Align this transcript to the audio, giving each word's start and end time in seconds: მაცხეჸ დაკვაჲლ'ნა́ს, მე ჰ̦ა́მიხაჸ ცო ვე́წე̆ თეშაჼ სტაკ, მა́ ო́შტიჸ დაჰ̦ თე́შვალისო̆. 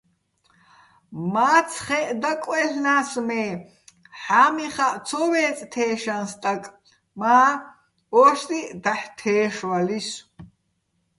მაცხეჸ 1.33 2.07
დაკვაჲლ'ნა́ს, 2.21 3.11
მე 3.27 3.43
ჰ̦ა́მიხაჸ 4.21 4.95
ცო 5.07 5.21
ვე́წე̆ 5.31 5.67
თეშაჼ 5.73 6.15
სტაკ, 6.31 6.63
მა́ 7.19 7.47
ო́შტიჸ 8.21 8.69
დაჰ̦ 8.83 9.05
თე́შვალისო̆. 9.17 10.21